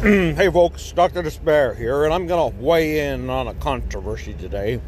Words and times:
hey 0.02 0.50
folks, 0.50 0.92
Dr. 0.92 1.20
Despair 1.20 1.74
here, 1.74 2.06
and 2.06 2.14
I'm 2.14 2.26
going 2.26 2.50
to 2.50 2.58
weigh 2.58 3.12
in 3.12 3.28
on 3.28 3.48
a 3.48 3.52
controversy 3.52 4.32
today. 4.32 4.80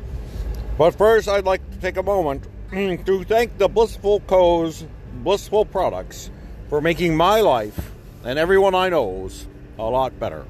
But 0.79 0.93
first, 0.93 1.29
I'd 1.29 1.45
like 1.45 1.61
to 1.71 1.77
take 1.77 1.99
a 1.99 2.03
moment 2.03 2.49
to 2.71 3.25
thank 3.25 3.59
the 3.59 3.69
Blissful 3.69 4.21
Co's 4.21 4.87
Blissful 5.17 5.67
Products 5.67 6.31
for 6.71 6.81
making 6.81 7.15
my 7.15 7.43
life 7.43 7.93
and 8.25 8.39
everyone 8.39 8.75
I 8.75 8.89
know's 8.89 9.47
a 9.79 9.85
lot 9.85 10.19
better. 10.19 10.47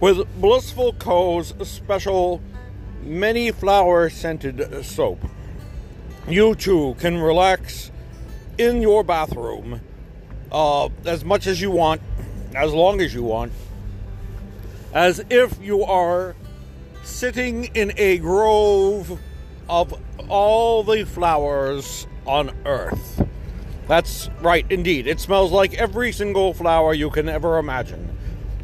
With 0.00 0.26
Blissful 0.40 0.94
Co.'s 0.94 1.54
special 1.62 2.42
many 3.04 3.52
flower 3.52 4.10
scented 4.10 4.84
soap, 4.84 5.20
you 6.26 6.56
too 6.56 6.96
can 6.98 7.18
relax 7.18 7.92
in 8.58 8.82
your 8.82 9.04
bathroom 9.04 9.80
uh, 10.50 10.88
as 11.04 11.24
much 11.24 11.46
as 11.46 11.60
you 11.60 11.70
want, 11.70 12.02
as 12.56 12.72
long 12.72 13.00
as 13.00 13.14
you 13.14 13.22
want, 13.22 13.52
as 14.92 15.24
if 15.30 15.58
you 15.62 15.84
are 15.84 16.34
sitting 17.02 17.64
in 17.74 17.92
a 17.96 18.18
grove 18.18 19.18
of 19.68 19.94
all 20.28 20.82
the 20.82 21.04
flowers 21.04 22.06
on 22.26 22.50
earth. 22.66 23.24
That's 23.86 24.28
right, 24.40 24.66
indeed. 24.70 25.06
It 25.06 25.20
smells 25.20 25.52
like 25.52 25.74
every 25.74 26.12
single 26.12 26.54
flower 26.54 26.94
you 26.94 27.10
can 27.10 27.28
ever 27.28 27.58
imagine. 27.58 28.16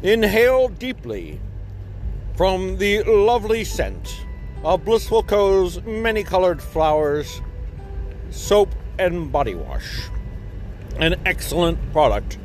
Inhale 0.03 0.69
deeply 0.69 1.39
from 2.35 2.77
the 2.77 3.03
lovely 3.03 3.63
scent 3.63 4.25
of 4.63 4.85
Blissful 4.85 5.23
Co.'s 5.23 5.81
many 5.83 6.23
colored 6.23 6.61
flowers, 6.61 7.41
soap, 8.29 8.69
and 8.99 9.31
body 9.31 9.55
wash. 9.55 10.09
An 10.97 11.15
excellent 11.25 11.91
product 11.91 12.37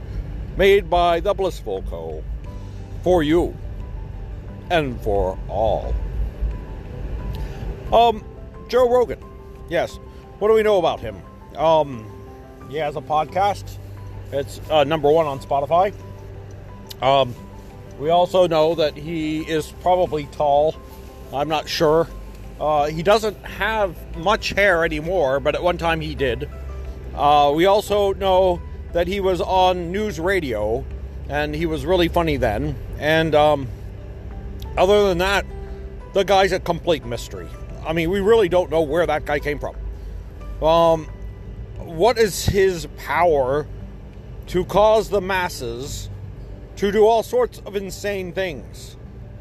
made 0.56 0.91
by 0.91 1.20
the 1.20 1.34
Blissful 1.34 1.83
Co. 1.83 2.22
for 3.03 3.22
you 3.22 3.56
and 4.73 4.98
for 5.03 5.39
all. 5.48 5.95
Um, 7.92 8.25
Joe 8.69 8.91
Rogan. 8.91 9.19
Yes. 9.69 9.97
What 10.39 10.48
do 10.48 10.55
we 10.55 10.62
know 10.62 10.78
about 10.78 10.98
him? 10.98 11.20
Um, 11.56 12.11
he 12.70 12.78
has 12.78 12.97
a 12.97 13.03
podcast. 13.03 13.77
It's 14.33 14.61
uh, 14.70 14.84
number 14.84 15.11
one 15.11 15.27
on 15.27 15.41
Spotify. 15.41 15.93
Um, 17.03 17.34
we 17.98 18.09
also 18.09 18.48
know 18.48 18.75
that 18.77 18.97
he 18.97 19.41
is 19.41 19.70
probably 19.83 20.25
tall. 20.33 20.75
I'm 21.34 21.48
not 21.48 21.69
sure. 21.69 22.09
Uh, 22.59 22.87
he 22.87 23.03
doesn't 23.03 23.37
have 23.45 23.95
much 24.17 24.50
hair 24.50 24.84
anymore, 24.84 25.39
but 25.39 25.55
at 25.55 25.62
one 25.62 25.77
time 25.77 26.00
he 26.00 26.15
did. 26.15 26.48
Uh, 27.15 27.53
we 27.55 27.67
also 27.67 28.15
know 28.15 28.62
that 28.95 29.06
he 29.06 29.20
was 29.20 29.43
on 29.43 29.93
NewsRadio, 29.93 30.84
and 31.28 31.55
he 31.55 31.67
was 31.67 31.84
really 31.84 32.09
funny 32.09 32.39
then. 32.39 32.75
And 32.98 33.34
um, 33.34 33.69
other 34.77 35.09
than 35.09 35.19
that, 35.19 35.47
the 36.12 36.25
guy's 36.25 36.53
a 36.53 36.61
complete 36.61 37.05
mystery. 37.05 37.48
I 37.87 37.92
mean, 37.92 38.11
we 38.11 38.20
really 38.20 38.48
don't 38.48 38.70
know 38.70 38.83
where 38.83 39.06
that 39.06 39.25
guy 39.25 39.39
came 39.39 39.59
from. 39.59 39.77
Um, 40.62 41.06
what 41.78 42.19
is 42.19 42.47
his 42.47 42.87
power 42.97 43.67
to 44.48 44.65
cause 44.65 45.09
the 45.09 45.20
masses 45.20 46.09
to 46.77 46.93
do 46.93 47.06
all 47.06 47.23
sorts 47.23 47.61
of 47.67 47.77
insane 47.77 48.33
things? 48.33 48.97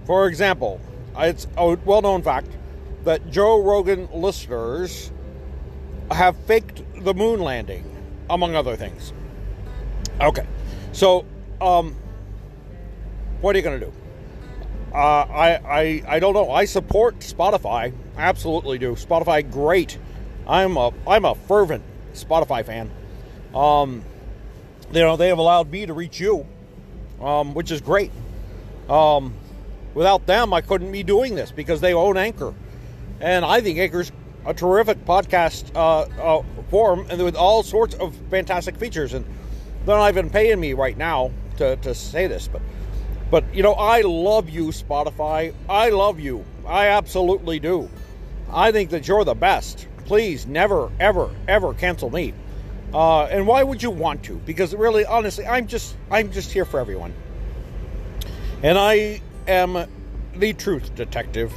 For 0.06 0.28
example, 0.28 0.82
it's 1.18 1.48
a 1.58 1.78
well 1.86 2.02
known 2.02 2.24
fact 2.24 2.50
that 3.04 3.30
Joe 3.30 3.62
Rogan 3.62 4.10
listeners 4.14 5.12
have 6.12 6.36
faked 6.46 6.82
the 7.04 7.14
moon 7.14 7.40
landing, 7.40 7.86
among 8.30 8.56
other 8.56 8.76
things. 8.76 9.14
Okay, 10.20 10.46
so 10.92 11.26
um, 11.60 11.96
what 13.42 13.56
are 13.56 13.60
you 13.60 13.64
going 13.64 13.80
to 13.80 13.86
do? 13.86 13.94
Uh, 14.94 14.98
I, 14.98 15.60
I 15.66 16.04
I 16.16 16.20
don't 16.20 16.34
know. 16.34 16.52
I 16.52 16.66
support 16.66 17.20
Spotify. 17.20 17.94
I 18.18 18.22
absolutely 18.22 18.78
do. 18.78 18.94
Spotify, 18.94 19.50
great. 19.50 19.98
I'm 20.48 20.76
a 20.76 20.92
I'm 21.08 21.24
a 21.24 21.36
fervent 21.36 21.84
Spotify 22.14 22.66
fan. 22.66 22.92
Um, 23.56 24.04
you 24.92 25.00
know 25.00 25.16
they 25.16 25.30
have 25.30 25.38
allowed 25.38 25.72
me 25.72 25.86
to 25.86 25.94
reach 25.94 26.20
you, 26.20 26.46
um, 27.22 27.54
which 27.54 27.72
is 27.72 27.80
great. 27.80 28.12
Um, 28.90 29.34
without 29.94 30.26
them, 30.26 30.54
I 30.54 30.62
couldn't 30.62 30.92
be 30.92 31.04
doing 31.04 31.36
this 31.36 31.52
because 31.52 31.80
they 31.80 31.94
own 31.94 32.18
Anchor, 32.18 32.54
and 33.22 33.46
I 33.46 33.62
think 33.62 33.80
Anchor's 33.80 34.12
a 34.46 34.54
terrific 34.54 35.06
podcast 35.06 35.74
uh, 35.76 36.02
uh, 36.22 36.44
forum 36.70 37.06
and 37.10 37.24
with 37.24 37.36
all 37.36 37.64
sorts 37.64 37.96
of 37.96 38.16
fantastic 38.30 38.76
features. 38.76 39.14
And 39.14 39.26
they're 39.86 39.98
not 39.98 40.10
even 40.10 40.30
paying 40.30 40.60
me 40.60 40.74
right 40.74 40.98
now 40.98 41.32
to, 41.58 41.76
to 41.78 41.94
say 41.94 42.28
this, 42.28 42.48
but 42.48 42.62
but 43.32 43.56
you 43.56 43.64
know, 43.64 43.74
I 43.74 44.02
love 44.02 44.50
you, 44.50 44.68
Spotify. 44.68 45.54
I 45.68 45.90
love 45.90 46.20
you. 46.20 46.46
I 46.68 46.88
absolutely 46.88 47.60
do. 47.60 47.90
I 48.52 48.72
think 48.74 48.90
that 48.90 49.08
you're 49.08 49.24
the 49.24 49.34
best. 49.34 49.88
Please 50.06 50.46
never, 50.46 50.92
ever, 51.00 51.34
ever 51.48 51.74
cancel 51.74 52.10
me. 52.10 52.34
Uh, 52.94 53.24
and 53.24 53.48
why 53.48 53.64
would 53.64 53.82
you 53.82 53.90
want 53.90 54.24
to? 54.24 54.36
Because 54.40 54.76
really, 54.76 55.06
honestly, 55.06 55.48
I'm 55.48 55.66
just 55.66 55.96
I'm 56.12 56.32
just 56.32 56.52
here 56.52 56.66
for 56.66 56.80
everyone. 56.80 57.14
And 58.62 58.78
I 58.78 59.22
am 59.48 59.88
the 60.36 60.54
truth 60.54 60.94
detective. 60.96 61.54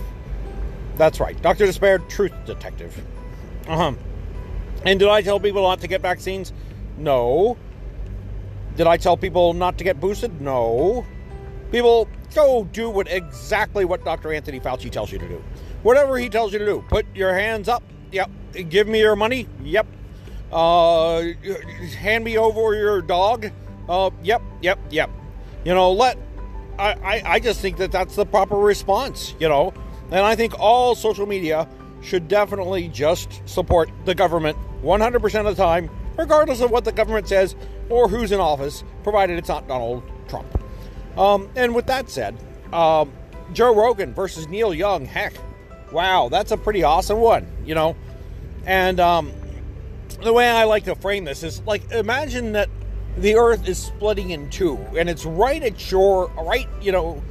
That's 0.96 1.18
right, 1.18 1.40
Doctor 1.42 1.66
Despair, 1.66 1.98
truth 1.98 2.32
detective. 2.46 2.96
Uh 3.66 3.76
huh. 3.76 3.92
And 4.86 5.00
did 5.00 5.08
I 5.08 5.22
tell 5.22 5.40
people 5.40 5.62
not 5.62 5.80
to 5.80 5.88
get 5.88 6.02
vaccines? 6.02 6.52
No. 6.96 7.56
Did 8.76 8.86
I 8.86 8.96
tell 8.96 9.16
people 9.16 9.54
not 9.54 9.78
to 9.78 9.84
get 9.84 10.00
boosted? 10.00 10.40
No. 10.40 11.04
People, 11.70 12.08
go 12.34 12.64
do 12.72 12.90
what 12.90 13.08
exactly 13.10 13.84
what 13.84 14.04
Dr. 14.04 14.32
Anthony 14.32 14.60
Fauci 14.60 14.90
tells 14.90 15.10
you 15.10 15.18
to 15.18 15.28
do. 15.28 15.42
Whatever 15.82 16.18
he 16.18 16.28
tells 16.28 16.52
you 16.52 16.58
to 16.58 16.64
do. 16.64 16.84
Put 16.88 17.06
your 17.14 17.34
hands 17.34 17.68
up. 17.68 17.82
Yep. 18.12 18.30
Give 18.68 18.88
me 18.88 19.00
your 19.00 19.16
money. 19.16 19.48
Yep. 19.62 19.86
Uh, 20.52 21.22
hand 21.98 22.24
me 22.24 22.38
over 22.38 22.74
your 22.74 23.02
dog. 23.02 23.50
Uh, 23.88 24.10
yep. 24.22 24.40
Yep. 24.62 24.78
Yep. 24.90 25.10
You 25.64 25.74
know, 25.74 25.92
let. 25.92 26.18
I, 26.78 26.92
I, 26.92 27.22
I 27.24 27.40
just 27.40 27.60
think 27.60 27.76
that 27.76 27.92
that's 27.92 28.16
the 28.16 28.26
proper 28.26 28.56
response, 28.56 29.34
you 29.38 29.48
know. 29.48 29.72
And 30.10 30.20
I 30.20 30.34
think 30.36 30.58
all 30.58 30.94
social 30.94 31.26
media 31.26 31.68
should 32.02 32.28
definitely 32.28 32.88
just 32.88 33.42
support 33.48 33.90
the 34.04 34.14
government 34.14 34.58
100% 34.82 35.48
of 35.48 35.56
the 35.56 35.62
time, 35.62 35.90
regardless 36.16 36.60
of 36.60 36.70
what 36.70 36.84
the 36.84 36.92
government 36.92 37.28
says 37.28 37.56
or 37.88 38.08
who's 38.08 38.32
in 38.32 38.40
office, 38.40 38.84
provided 39.02 39.38
it's 39.38 39.48
not 39.48 39.66
Donald 39.66 40.02
Trump. 40.28 40.46
Um, 41.16 41.48
and 41.56 41.74
with 41.74 41.86
that 41.86 42.10
said, 42.10 42.36
um, 42.72 43.12
Joe 43.52 43.74
Rogan 43.74 44.14
versus 44.14 44.48
Neil 44.48 44.74
Young, 44.74 45.04
heck, 45.04 45.34
wow, 45.92 46.28
that's 46.28 46.50
a 46.50 46.56
pretty 46.56 46.82
awesome 46.82 47.20
one, 47.20 47.46
you 47.64 47.74
know. 47.74 47.96
And 48.66 48.98
um, 48.98 49.32
the 50.22 50.32
way 50.32 50.48
I 50.48 50.64
like 50.64 50.84
to 50.84 50.94
frame 50.94 51.24
this 51.24 51.42
is 51.42 51.60
like 51.62 51.90
imagine 51.92 52.52
that 52.52 52.68
the 53.16 53.36
Earth 53.36 53.68
is 53.68 53.78
splitting 53.78 54.30
in 54.30 54.50
two, 54.50 54.76
and 54.96 55.08
it's 55.08 55.24
right 55.24 55.62
at 55.62 55.90
your 55.90 56.28
right, 56.30 56.68
you 56.80 56.92
know, 56.92 57.22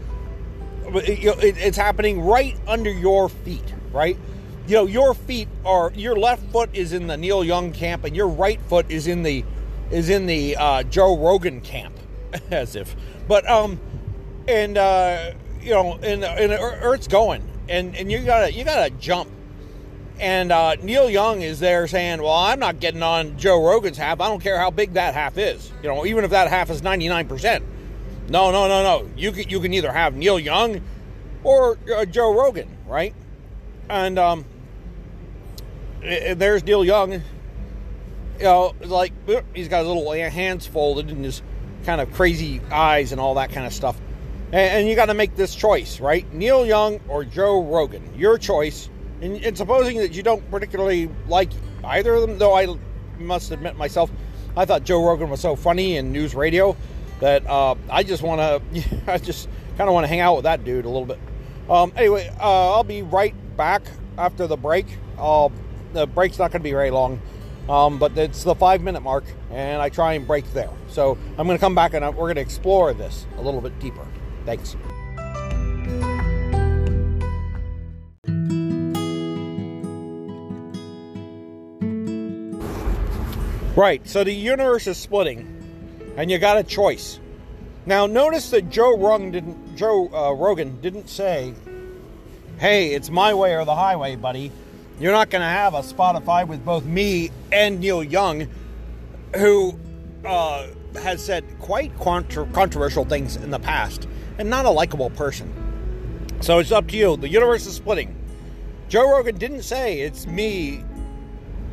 it's 0.85 1.77
happening 1.77 2.21
right 2.21 2.55
under 2.67 2.91
your 2.91 3.29
feet, 3.29 3.73
right? 3.91 4.17
You 4.67 4.75
know, 4.75 4.85
your 4.85 5.13
feet 5.13 5.49
are 5.65 5.91
your 5.93 6.15
left 6.15 6.49
foot 6.51 6.69
is 6.73 6.93
in 6.93 7.07
the 7.07 7.17
Neil 7.17 7.43
Young 7.43 7.73
camp, 7.73 8.05
and 8.05 8.15
your 8.15 8.29
right 8.29 8.61
foot 8.61 8.89
is 8.89 9.07
in 9.07 9.23
the 9.23 9.43
is 9.91 10.09
in 10.09 10.25
the 10.25 10.55
uh, 10.55 10.83
Joe 10.83 11.17
Rogan 11.17 11.59
camp, 11.59 11.92
as 12.51 12.75
if. 12.75 12.95
But 13.27 13.49
um, 13.49 13.79
and 14.47 14.77
uh, 14.77 15.33
you 15.61 15.71
know, 15.71 15.93
and 16.01 16.23
and 16.23 16.51
Earth's 16.51 17.07
going, 17.07 17.47
and 17.69 17.95
and 17.95 18.11
you 18.11 18.19
gotta 18.19 18.51
you 18.51 18.63
gotta 18.63 18.89
jump. 18.91 19.29
And 20.19 20.51
uh, 20.51 20.75
Neil 20.75 21.09
Young 21.09 21.41
is 21.41 21.59
there 21.59 21.87
saying, 21.87 22.21
"Well, 22.21 22.33
I'm 22.33 22.59
not 22.59 22.79
getting 22.79 23.01
on 23.01 23.37
Joe 23.37 23.65
Rogan's 23.65 23.97
half. 23.97 24.21
I 24.21 24.27
don't 24.27 24.41
care 24.41 24.59
how 24.59 24.71
big 24.71 24.93
that 24.93 25.13
half 25.13 25.37
is. 25.37 25.71
You 25.81 25.89
know, 25.89 26.05
even 26.05 26.23
if 26.23 26.31
that 26.31 26.49
half 26.49 26.69
is 26.69 26.83
99 26.83 27.27
percent. 27.27 27.63
No, 28.29 28.51
no, 28.51 28.67
no, 28.67 28.83
no. 28.83 29.09
You 29.17 29.31
can 29.31 29.49
you 29.49 29.59
can 29.59 29.73
either 29.73 29.91
have 29.91 30.15
Neil 30.15 30.39
Young 30.39 30.81
or 31.43 31.77
uh, 31.93 32.05
Joe 32.05 32.33
Rogan, 32.33 32.69
right? 32.87 33.13
And 33.89 34.17
um, 34.19 34.45
and 36.03 36.39
there's 36.39 36.63
Neil 36.63 36.85
Young 36.85 37.21
you 38.37 38.45
know, 38.45 38.75
like 38.81 39.13
he's 39.55 39.67
got 39.67 39.79
his 39.79 39.87
little 39.87 40.11
hands 40.11 40.65
folded 40.65 41.09
and 41.09 41.23
his 41.23 41.41
kind 41.83 42.01
of 42.01 42.11
crazy 42.13 42.61
eyes 42.71 43.11
and 43.11 43.19
all 43.21 43.35
that 43.35 43.51
kind 43.51 43.65
of 43.65 43.73
stuff. 43.73 43.99
And, 44.47 44.79
and 44.79 44.87
you 44.87 44.95
got 44.95 45.07
to 45.07 45.13
make 45.13 45.35
this 45.35 45.55
choice, 45.55 45.99
right? 45.99 46.31
Neil 46.33 46.65
Young 46.65 46.99
or 47.07 47.23
Joe 47.23 47.63
Rogan, 47.63 48.13
your 48.15 48.37
choice. 48.37 48.89
And, 49.21 49.37
and 49.37 49.57
supposing 49.57 49.97
that 49.97 50.13
you 50.13 50.23
don't 50.23 50.49
particularly 50.51 51.09
like 51.27 51.51
either 51.83 52.13
of 52.13 52.21
them, 52.21 52.37
though 52.37 52.55
I 52.55 52.75
must 53.17 53.51
admit 53.51 53.77
myself, 53.77 54.11
I 54.55 54.65
thought 54.65 54.83
Joe 54.83 55.05
Rogan 55.05 55.29
was 55.29 55.39
so 55.39 55.55
funny 55.55 55.97
in 55.97 56.13
NewsRadio 56.13 56.75
that 57.19 57.47
uh, 57.47 57.75
I 57.89 58.03
just 58.03 58.21
want 58.21 58.39
to, 58.73 59.01
I 59.11 59.17
just 59.17 59.47
kind 59.77 59.87
of 59.87 59.93
want 59.93 60.03
to 60.03 60.07
hang 60.07 60.19
out 60.19 60.35
with 60.35 60.43
that 60.43 60.63
dude 60.63 60.85
a 60.85 60.89
little 60.89 61.05
bit. 61.05 61.19
Um, 61.69 61.93
anyway, 61.95 62.29
uh, 62.39 62.73
I'll 62.73 62.83
be 62.83 63.01
right 63.01 63.33
back 63.55 63.83
after 64.17 64.47
the 64.47 64.57
break. 64.57 64.85
Uh, 65.17 65.49
the 65.93 66.05
break's 66.05 66.37
not 66.37 66.51
going 66.51 66.61
to 66.61 66.63
be 66.63 66.71
very 66.71 66.91
long. 66.91 67.21
Um, 67.69 67.97
but 67.97 68.17
it's 68.17 68.43
the 68.43 68.55
five 68.55 68.81
minute 68.81 69.01
mark, 69.01 69.23
and 69.49 69.81
I 69.81 69.89
try 69.89 70.13
and 70.13 70.27
break 70.27 70.51
there. 70.53 70.69
So 70.89 71.17
I'm 71.37 71.47
going 71.47 71.57
to 71.57 71.61
come 71.61 71.75
back 71.75 71.93
and 71.93 72.05
we're 72.05 72.25
going 72.25 72.35
to 72.35 72.41
explore 72.41 72.93
this 72.93 73.25
a 73.37 73.41
little 73.41 73.61
bit 73.61 73.77
deeper. 73.79 74.05
Thanks. 74.45 74.75
Right, 83.75 84.07
so 84.07 84.23
the 84.23 84.31
universe 84.31 84.85
is 84.85 84.99
splitting, 84.99 86.13
and 86.15 86.29
you 86.29 86.37
got 86.37 86.59
a 86.59 86.63
choice. 86.63 87.19
Now, 87.87 88.05
notice 88.05 88.51
that 88.51 88.69
Joe 88.69 89.17
didn't. 89.17 89.75
Joe 89.75 90.09
uh, 90.13 90.31
Rogan 90.33 90.79
didn't 90.79 91.09
say, 91.09 91.55
"Hey, 92.59 92.93
it's 92.93 93.09
my 93.09 93.33
way 93.33 93.55
or 93.55 93.65
the 93.65 93.73
highway, 93.73 94.15
buddy." 94.15 94.51
You're 95.03 95.11
not 95.11 95.29
going 95.29 95.41
to 95.41 95.47
have 95.49 95.73
a 95.73 95.81
Spotify 95.81 96.47
with 96.47 96.63
both 96.63 96.85
me 96.85 97.29
and 97.51 97.81
Neil 97.81 98.01
Young, 98.01 98.47
who 99.35 99.77
uh, 100.23 100.67
has 100.95 101.21
said 101.21 101.43
quite 101.59 101.93
contra- 101.99 102.45
controversial 102.53 103.03
things 103.03 103.35
in 103.35 103.51
the 103.51 103.59
past, 103.59 104.07
and 104.37 104.49
not 104.49 104.63
a 104.63 104.69
likable 104.69 105.09
person. 105.09 105.53
So 106.39 106.59
it's 106.59 106.71
up 106.71 106.87
to 106.87 106.95
you. 106.95 107.17
The 107.17 107.27
universe 107.27 107.65
is 107.65 107.75
splitting. 107.75 108.15
Joe 108.87 109.11
Rogan 109.11 109.37
didn't 109.37 109.63
say 109.63 109.99
it's 109.99 110.25
me 110.25 110.85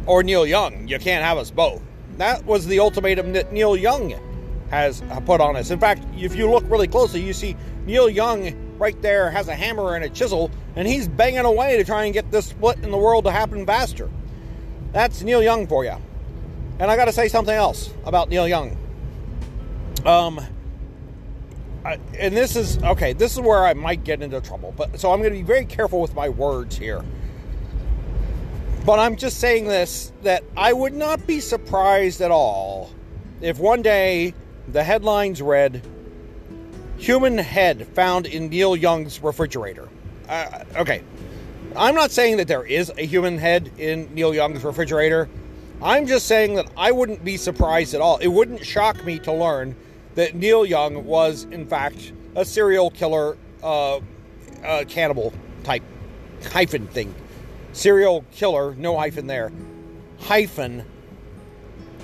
or 0.06 0.24
Neil 0.24 0.44
Young. 0.44 0.88
You 0.88 0.98
can't 0.98 1.24
have 1.24 1.38
us 1.38 1.52
both. 1.52 1.80
That 2.16 2.44
was 2.46 2.66
the 2.66 2.80
ultimatum 2.80 3.32
that 3.34 3.52
Neil 3.52 3.76
Young 3.76 4.12
has 4.70 5.04
put 5.24 5.40
on 5.40 5.54
us. 5.54 5.70
In 5.70 5.78
fact, 5.78 6.04
if 6.16 6.34
you 6.34 6.50
look 6.50 6.68
really 6.68 6.88
closely, 6.88 7.22
you 7.22 7.32
see 7.32 7.54
Neil 7.86 8.10
Young 8.10 8.76
right 8.76 9.00
there 9.02 9.30
has 9.30 9.46
a 9.46 9.54
hammer 9.54 9.94
and 9.94 10.04
a 10.04 10.08
chisel, 10.08 10.50
and 10.76 10.86
he's 10.86 11.08
banging 11.08 11.40
away 11.40 11.76
to 11.76 11.84
try 11.84 12.04
and 12.04 12.14
get 12.14 12.30
this 12.30 12.46
split 12.46 12.78
in 12.82 12.90
the 12.90 12.98
world 12.98 13.24
to 13.24 13.30
happen 13.30 13.66
faster. 13.66 14.08
That's 14.92 15.22
Neil 15.22 15.42
Young 15.42 15.66
for 15.66 15.84
you. 15.84 15.96
And 16.78 16.90
I 16.90 16.96
got 16.96 17.06
to 17.06 17.12
say 17.12 17.28
something 17.28 17.54
else 17.54 17.92
about 18.04 18.28
Neil 18.28 18.48
Young. 18.48 18.76
Um, 20.04 20.40
I, 21.84 21.98
and 22.18 22.36
this 22.36 22.56
is 22.56 22.82
okay. 22.82 23.12
This 23.12 23.32
is 23.32 23.40
where 23.40 23.64
I 23.64 23.74
might 23.74 24.04
get 24.04 24.22
into 24.22 24.40
trouble, 24.40 24.74
but 24.76 24.98
so 24.98 25.12
I'm 25.12 25.20
going 25.20 25.32
to 25.32 25.38
be 25.38 25.44
very 25.44 25.64
careful 25.64 26.00
with 26.00 26.14
my 26.14 26.28
words 26.28 26.76
here. 26.76 27.02
But 28.84 28.98
I'm 28.98 29.16
just 29.16 29.38
saying 29.38 29.66
this 29.66 30.12
that 30.22 30.42
I 30.56 30.72
would 30.72 30.94
not 30.94 31.26
be 31.26 31.40
surprised 31.40 32.20
at 32.20 32.30
all 32.30 32.90
if 33.40 33.58
one 33.58 33.82
day 33.82 34.34
the 34.68 34.82
headlines 34.82 35.42
read 35.42 35.82
human 36.96 37.38
head 37.38 37.86
found 37.88 38.26
in 38.26 38.48
Neil 38.48 38.76
Young's 38.76 39.22
refrigerator. 39.22 39.88
Uh, 40.30 40.64
okay. 40.76 41.02
I'm 41.76 41.96
not 41.96 42.12
saying 42.12 42.36
that 42.36 42.46
there 42.46 42.64
is 42.64 42.92
a 42.96 43.04
human 43.04 43.36
head 43.36 43.70
in 43.78 44.14
Neil 44.14 44.32
Young's 44.32 44.62
refrigerator. 44.62 45.28
I'm 45.82 46.06
just 46.06 46.26
saying 46.26 46.54
that 46.54 46.70
I 46.76 46.92
wouldn't 46.92 47.24
be 47.24 47.36
surprised 47.36 47.94
at 47.94 48.00
all. 48.00 48.18
It 48.18 48.28
wouldn't 48.28 48.64
shock 48.64 49.04
me 49.04 49.18
to 49.20 49.32
learn 49.32 49.74
that 50.14 50.36
Neil 50.36 50.64
Young 50.64 51.04
was, 51.04 51.44
in 51.50 51.66
fact, 51.66 52.12
a 52.36 52.44
serial 52.44 52.90
killer, 52.90 53.36
uh, 53.62 53.96
uh, 54.64 54.84
cannibal 54.88 55.32
type 55.64 55.82
hyphen 56.52 56.86
thing. 56.86 57.12
Serial 57.72 58.24
killer, 58.30 58.74
no 58.76 58.96
hyphen 58.96 59.26
there, 59.26 59.50
hyphen 60.20 60.84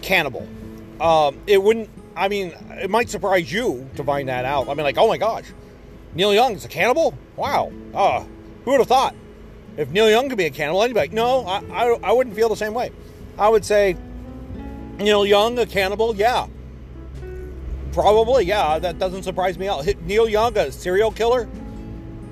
cannibal. 0.02 0.48
Um, 1.00 1.38
it 1.46 1.62
wouldn't 1.62 1.90
I 2.16 2.28
mean, 2.28 2.54
it 2.70 2.88
might 2.88 3.10
surprise 3.10 3.52
you 3.52 3.88
to 3.96 4.02
find 4.02 4.28
that 4.30 4.46
out. 4.46 4.68
I 4.68 4.74
mean, 4.74 4.84
like, 4.84 4.96
oh 4.96 5.06
my 5.06 5.18
gosh, 5.18 5.44
Neil 6.16 6.32
Young's 6.32 6.64
a 6.64 6.68
cannibal? 6.68 7.16
Wow. 7.36 7.70
Uh, 7.92 8.24
who 8.64 8.70
would 8.70 8.80
have 8.80 8.88
thought? 8.88 9.14
If 9.76 9.90
Neil 9.90 10.08
Young 10.08 10.30
could 10.30 10.38
be 10.38 10.46
a 10.46 10.50
cannibal, 10.50 10.80
I'd 10.80 10.88
be 10.88 10.94
like, 10.94 11.12
no, 11.12 11.44
I, 11.44 11.62
I, 11.70 11.98
I 12.04 12.12
wouldn't 12.12 12.34
feel 12.34 12.48
the 12.48 12.56
same 12.56 12.72
way. 12.72 12.90
I 13.38 13.50
would 13.50 13.66
say, 13.66 13.98
Neil 14.96 15.26
Young, 15.26 15.58
a 15.58 15.66
cannibal? 15.66 16.16
Yeah. 16.16 16.46
Probably, 17.92 18.46
yeah. 18.46 18.78
That 18.78 18.98
doesn't 18.98 19.24
surprise 19.24 19.58
me 19.58 19.66
at 19.66 19.72
all. 19.72 19.84
Neil 20.06 20.26
Young, 20.26 20.56
a 20.56 20.72
serial 20.72 21.10
killer? 21.10 21.46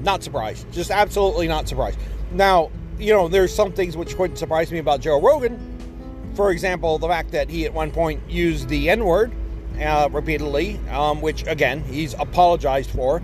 Not 0.01 0.23
surprised. 0.23 0.73
Just 0.73 0.91
absolutely 0.91 1.47
not 1.47 1.69
surprised. 1.69 1.99
Now, 2.33 2.71
you 2.99 3.13
know, 3.13 3.29
there's 3.29 3.55
some 3.55 3.73
things 3.73 3.99
which 3.99 4.15
wouldn't 4.15 4.39
surprise 4.39 4.73
me 4.73 4.79
about 4.79 5.01
Joe 5.01 5.21
Rogan. 5.21 6.33
For 6.35 6.51
example, 6.53 6.99
the 6.99 7.09
fact 7.09 7.33
that 7.33 7.51
he 7.51 7.67
at 7.67 7.75
one 7.75 7.91
point 7.91 8.23
used 8.31 8.69
the 8.69 8.89
N 8.89 9.05
word 9.05 9.31
uh, 9.79 10.09
repeatedly, 10.11 10.81
um, 10.91 11.21
which 11.21 11.47
again 11.47 11.85
he's 11.85 12.15
apologized 12.15 12.91
for. 12.91 13.23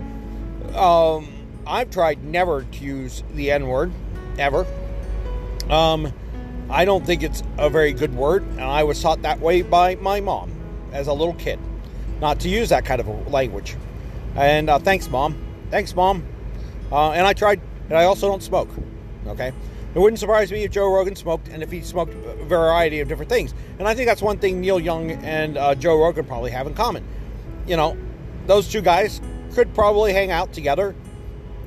Um, 0.75 1.27
I've 1.65 1.89
tried 1.89 2.23
never 2.23 2.63
to 2.63 2.83
use 2.83 3.23
the 3.33 3.51
N 3.51 3.67
word 3.67 3.91
ever. 4.37 4.65
Um, 5.69 6.11
I 6.69 6.85
don't 6.85 7.05
think 7.05 7.23
it's 7.23 7.43
a 7.57 7.69
very 7.69 7.93
good 7.93 8.15
word, 8.15 8.43
and 8.43 8.61
I 8.61 8.83
was 8.83 9.01
taught 9.01 9.21
that 9.23 9.39
way 9.39 9.61
by 9.61 9.95
my 9.95 10.21
mom 10.21 10.51
as 10.91 11.07
a 11.07 11.13
little 11.13 11.33
kid, 11.33 11.59
not 12.19 12.39
to 12.41 12.49
use 12.49 12.69
that 12.69 12.85
kind 12.85 13.01
of 13.01 13.31
language. 13.31 13.75
And 14.35 14.69
uh, 14.69 14.79
thanks, 14.79 15.09
mom. 15.09 15.35
Thanks, 15.69 15.95
mom. 15.95 16.25
Uh, 16.91 17.11
and 17.11 17.27
I 17.27 17.33
tried, 17.33 17.61
and 17.89 17.97
I 17.97 18.05
also 18.05 18.27
don't 18.27 18.43
smoke. 18.43 18.69
Okay. 19.27 19.51
It 19.93 19.99
wouldn't 19.99 20.19
surprise 20.19 20.51
me 20.51 20.63
if 20.63 20.71
Joe 20.71 20.93
Rogan 20.93 21.17
smoked 21.17 21.49
and 21.49 21.61
if 21.61 21.69
he 21.69 21.81
smoked 21.81 22.13
a 22.13 22.45
variety 22.45 23.01
of 23.01 23.09
different 23.09 23.29
things. 23.29 23.53
And 23.77 23.87
I 23.87 23.93
think 23.93 24.07
that's 24.07 24.21
one 24.21 24.37
thing 24.37 24.61
Neil 24.61 24.79
Young 24.79 25.11
and 25.11 25.57
uh, 25.57 25.75
Joe 25.75 25.99
Rogan 25.99 26.23
probably 26.23 26.51
have 26.51 26.65
in 26.65 26.73
common. 26.73 27.05
You 27.67 27.75
know, 27.75 27.97
those 28.47 28.69
two 28.69 28.81
guys 28.81 29.19
could 29.51 29.73
probably 29.73 30.13
hang 30.13 30.31
out 30.31 30.53
together. 30.53 30.95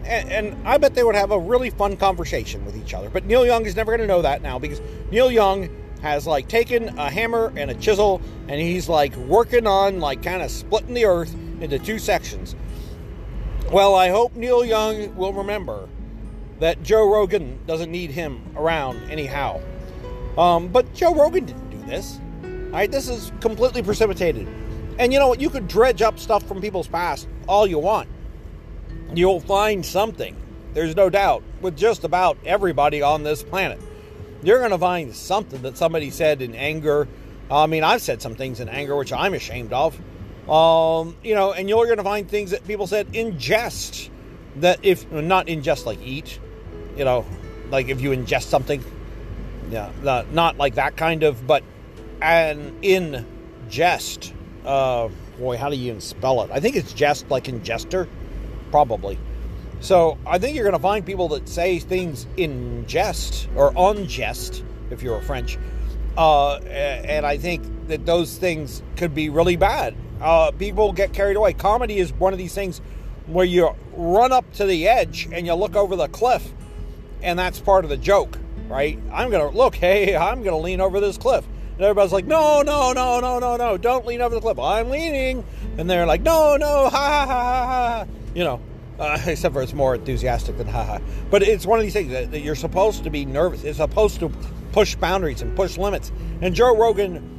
And, 0.04 0.30
and 0.30 0.68
I 0.68 0.78
bet 0.78 0.94
they 0.94 1.04
would 1.04 1.14
have 1.14 1.30
a 1.30 1.38
really 1.38 1.70
fun 1.70 1.96
conversation 1.96 2.64
with 2.66 2.76
each 2.76 2.94
other. 2.94 3.08
But 3.08 3.24
Neil 3.24 3.46
Young 3.46 3.64
is 3.66 3.76
never 3.76 3.92
going 3.92 4.06
to 4.06 4.12
know 4.12 4.22
that 4.22 4.42
now 4.42 4.58
because 4.58 4.80
Neil 5.10 5.30
Young 5.30 5.68
has 6.02 6.26
like 6.26 6.48
taken 6.48 6.98
a 6.98 7.10
hammer 7.10 7.52
and 7.56 7.70
a 7.70 7.74
chisel 7.74 8.20
and 8.48 8.60
he's 8.60 8.88
like 8.88 9.16
working 9.16 9.66
on 9.66 10.00
like 10.00 10.22
kind 10.22 10.42
of 10.42 10.50
splitting 10.50 10.92
the 10.94 11.06
earth 11.06 11.34
into 11.60 11.78
two 11.78 11.98
sections. 11.98 12.54
Well, 13.72 13.94
I 13.94 14.10
hope 14.10 14.34
Neil 14.36 14.64
Young 14.64 15.16
will 15.16 15.32
remember 15.32 15.88
that 16.60 16.82
Joe 16.82 17.10
Rogan 17.10 17.58
doesn't 17.66 17.90
need 17.90 18.10
him 18.10 18.42
around 18.56 19.10
anyhow. 19.10 19.60
Um, 20.36 20.68
but 20.68 20.92
Joe 20.92 21.14
Rogan 21.14 21.46
didn't 21.46 21.70
do 21.70 21.78
this. 21.86 22.20
All 22.42 22.70
right, 22.80 22.90
this 22.90 23.08
is 23.08 23.32
completely 23.40 23.82
precipitated. 23.82 24.46
And 24.98 25.12
you 25.12 25.18
know 25.18 25.28
what? 25.28 25.40
You 25.40 25.48
could 25.48 25.66
dredge 25.66 26.02
up 26.02 26.18
stuff 26.18 26.46
from 26.46 26.60
people's 26.60 26.88
past 26.88 27.28
all 27.46 27.66
you 27.66 27.78
want. 27.78 28.08
You'll 29.14 29.40
find 29.40 29.84
something. 29.84 30.36
There's 30.72 30.96
no 30.96 31.08
doubt 31.08 31.42
with 31.60 31.76
just 31.76 32.04
about 32.04 32.36
everybody 32.44 33.00
on 33.02 33.22
this 33.22 33.42
planet. 33.42 33.80
You're 34.42 34.58
going 34.58 34.72
to 34.72 34.78
find 34.78 35.14
something 35.14 35.62
that 35.62 35.78
somebody 35.78 36.10
said 36.10 36.42
in 36.42 36.54
anger. 36.54 37.08
I 37.50 37.66
mean, 37.66 37.84
I've 37.84 38.02
said 38.02 38.20
some 38.20 38.34
things 38.34 38.60
in 38.60 38.68
anger 38.68 38.96
which 38.96 39.12
I'm 39.12 39.34
ashamed 39.34 39.72
of. 39.72 39.98
Um, 40.48 41.16
you 41.22 41.34
know, 41.34 41.52
and 41.52 41.68
you're 41.68 41.86
going 41.86 41.98
to 41.98 42.04
find 42.04 42.28
things 42.28 42.50
that 42.50 42.66
people 42.66 42.86
said 42.86 43.06
in 43.14 43.38
jest 43.38 44.10
that 44.56 44.80
if 44.82 45.10
not 45.10 45.46
ingest 45.46 45.86
like 45.86 46.00
eat, 46.02 46.38
you 46.96 47.04
know, 47.04 47.24
like 47.70 47.88
if 47.88 48.00
you 48.00 48.10
ingest 48.10 48.44
something, 48.44 48.84
yeah, 49.70 49.90
not, 50.02 50.32
not 50.32 50.58
like 50.58 50.74
that 50.74 50.96
kind 50.96 51.22
of, 51.22 51.46
but 51.46 51.62
an 52.20 52.78
ingest. 52.82 54.32
Uh, 54.64 55.08
boy, 55.38 55.56
how 55.56 55.70
do 55.70 55.76
you 55.76 55.88
even 55.88 56.00
spell 56.00 56.42
it? 56.42 56.50
I 56.50 56.60
think 56.60 56.76
it's 56.76 56.92
jest, 56.92 57.28
like 57.30 57.44
ingester, 57.44 58.08
probably. 58.70 59.18
So 59.80 60.18
I 60.26 60.38
think 60.38 60.56
you're 60.56 60.64
going 60.64 60.76
to 60.76 60.82
find 60.82 61.04
people 61.04 61.28
that 61.28 61.48
say 61.48 61.78
things 61.78 62.26
in 62.36 62.86
jest 62.86 63.48
or 63.54 63.76
on 63.76 64.06
jest, 64.06 64.64
if 64.90 65.02
you're 65.02 65.16
a 65.16 65.22
French. 65.22 65.58
Uh, 66.16 66.56
and 66.56 67.26
I 67.26 67.36
think 67.38 67.62
that 67.88 68.06
those 68.06 68.38
things 68.38 68.82
could 68.96 69.14
be 69.14 69.28
really 69.28 69.56
bad. 69.56 69.94
Uh, 70.20 70.52
people 70.52 70.92
get 70.92 71.12
carried 71.12 71.36
away. 71.36 71.52
Comedy 71.52 71.98
is 71.98 72.12
one 72.12 72.32
of 72.32 72.38
these 72.38 72.54
things 72.54 72.80
where 73.26 73.44
you 73.44 73.74
run 73.94 74.32
up 74.32 74.50
to 74.54 74.64
the 74.64 74.88
edge 74.88 75.28
and 75.32 75.46
you 75.46 75.54
look 75.54 75.76
over 75.76 75.96
the 75.96 76.08
cliff, 76.08 76.46
and 77.22 77.38
that's 77.38 77.60
part 77.60 77.84
of 77.84 77.90
the 77.90 77.96
joke, 77.96 78.38
right? 78.68 78.98
I'm 79.12 79.30
gonna 79.30 79.50
look, 79.50 79.74
hey, 79.74 80.16
I'm 80.16 80.42
gonna 80.42 80.58
lean 80.58 80.80
over 80.80 81.00
this 81.00 81.18
cliff. 81.18 81.44
And 81.74 81.82
everybody's 81.82 82.12
like, 82.12 82.26
no, 82.26 82.62
no, 82.62 82.92
no, 82.92 83.20
no, 83.20 83.38
no, 83.38 83.56
no, 83.56 83.76
don't 83.76 84.06
lean 84.06 84.20
over 84.20 84.34
the 84.34 84.40
cliff. 84.40 84.58
I'm 84.58 84.90
leaning. 84.90 85.44
And 85.76 85.90
they're 85.90 86.06
like, 86.06 86.22
no, 86.22 86.56
no, 86.56 86.88
ha, 86.88 86.90
ha, 86.90 87.26
ha, 87.26 87.66
ha, 87.66 87.66
ha. 87.66 88.06
You 88.34 88.44
know, 88.44 88.60
uh, 88.98 89.20
except 89.26 89.54
for 89.54 89.62
it's 89.62 89.72
more 89.72 89.96
enthusiastic 89.96 90.56
than 90.56 90.68
ha, 90.68 90.84
ha. 90.84 91.00
But 91.30 91.42
it's 91.42 91.66
one 91.66 91.78
of 91.78 91.84
these 91.84 91.92
things 91.92 92.12
that, 92.12 92.30
that 92.30 92.40
you're 92.40 92.54
supposed 92.54 93.04
to 93.04 93.10
be 93.10 93.24
nervous. 93.24 93.64
It's 93.64 93.78
supposed 93.78 94.20
to 94.20 94.28
push 94.72 94.94
boundaries 94.94 95.42
and 95.42 95.54
push 95.56 95.76
limits. 95.76 96.12
And 96.40 96.54
Joe 96.54 96.76
Rogan 96.76 97.34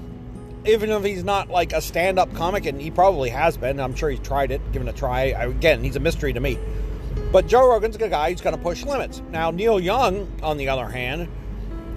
even 0.65 0.89
if 0.89 1.03
he's 1.03 1.23
not 1.23 1.49
like 1.49 1.73
a 1.73 1.81
stand-up 1.81 2.33
comic, 2.33 2.65
and 2.65 2.81
he 2.81 2.89
probably 2.89 3.29
has 3.29 3.57
been, 3.57 3.79
I'm 3.79 3.95
sure 3.95 4.09
he's 4.09 4.19
tried 4.19 4.51
it, 4.51 4.71
given 4.71 4.87
a 4.87 4.93
try. 4.93 5.31
I, 5.31 5.45
again, 5.45 5.83
he's 5.83 5.95
a 5.95 5.99
mystery 5.99 6.33
to 6.33 6.39
me. 6.39 6.57
But 7.31 7.47
Joe 7.47 7.69
Rogan's 7.69 7.95
a 7.95 8.09
guy 8.09 8.31
who's 8.31 8.41
going 8.41 8.55
to 8.55 8.61
push 8.61 8.83
limits. 8.83 9.21
Now, 9.29 9.51
Neil 9.51 9.79
Young, 9.79 10.27
on 10.41 10.57
the 10.57 10.69
other 10.69 10.87
hand, 10.87 11.29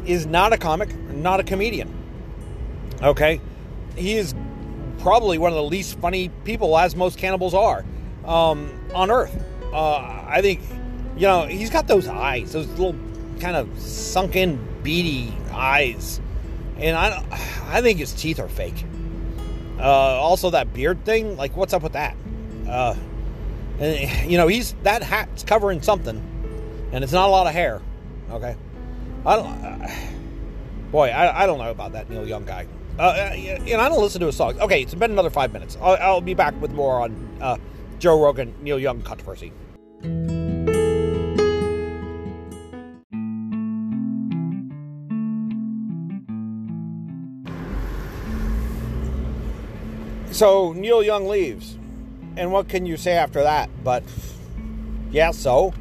is 0.05 0.27
not 0.27 0.53
a 0.53 0.59
comic, 0.59 0.95
not 1.11 1.41
a 1.41 1.45
comedian. 1.45 1.98
Okay, 3.03 3.41
he 3.97 4.15
is 4.17 4.35
probably 4.99 5.39
one 5.39 5.53
of 5.53 5.57
the 5.57 5.63
least 5.63 5.99
funny 6.01 6.31
people, 6.45 6.77
as 6.77 6.97
most 6.97 7.19
cannibals 7.19 7.55
are, 7.55 7.85
um, 8.25 8.73
on 8.95 9.11
Earth. 9.11 9.45
Uh, 9.73 10.25
I 10.27 10.41
think, 10.43 10.61
you 11.17 11.27
know, 11.27 11.47
he's 11.47 11.71
got 11.71 11.87
those 11.87 12.09
eyes, 12.09 12.53
those 12.53 12.67
little 12.71 12.97
kind 13.39 13.57
of 13.57 13.79
sunken, 13.79 14.59
beady 14.83 15.33
eyes 15.53 16.21
and 16.79 16.97
I, 16.97 17.25
I 17.67 17.83
think 17.83 17.99
his 17.99 18.13
teeth 18.13 18.39
are 18.39 18.49
fake. 18.49 18.85
Uh, 19.79 19.83
also, 19.83 20.51
that 20.51 20.73
beard 20.73 21.05
thing, 21.05 21.37
like, 21.37 21.57
what's 21.57 21.73
up 21.73 21.83
with 21.83 21.93
that? 21.93 22.17
Uh, 22.69 22.95
And 23.81 24.31
you 24.31 24.39
know, 24.39 24.49
he's 24.49 24.75
that 24.83 25.03
hat's 25.03 25.45
covering 25.45 25.83
something, 25.83 26.21
and 26.93 27.05
it's 27.05 27.13
not 27.13 27.29
a 27.29 27.31
lot 27.31 27.47
of 27.47 27.53
hair. 27.53 27.81
Okay, 28.31 28.57
I 29.25 29.37
don't. 29.37 29.47
Uh, 29.47 29.89
boy, 30.91 31.11
I, 31.11 31.45
I 31.45 31.47
don't 31.47 31.59
know 31.59 31.71
about 31.71 31.93
that 31.93 32.11
Neil 32.11 32.27
Young 32.27 32.45
guy. 32.45 32.67
Uh, 32.99 33.03
uh 33.03 33.33
and 33.35 33.81
I 33.81 33.89
don't 33.89 34.01
listen 34.01 34.21
to 34.21 34.27
his 34.27 34.37
songs. 34.37 34.59
Okay, 34.59 34.83
it's 34.83 34.95
been 34.95 35.13
another 35.13 35.31
five 35.31 35.53
minutes. 35.53 35.77
I'll, 35.81 35.97
I'll 35.97 36.21
be 36.21 36.35
back 36.35 36.61
with 36.61 36.73
more 36.73 37.01
on 37.01 37.39
uh, 37.41 37.57
Joe 37.99 38.21
Rogan, 38.21 38.55
Neil 38.61 38.79
Young 38.79 39.03
controversy. 39.03 39.53
So 50.33 50.73
Neil 50.73 51.03
Young 51.03 51.27
leaves. 51.29 51.77
And 52.37 52.53
what 52.53 52.69
can 52.69 52.87
you 52.87 52.97
say 52.97 53.13
after 53.13 53.43
that? 53.43 53.71
But 53.83 54.05
yeah, 55.11 55.31
so 55.33 55.75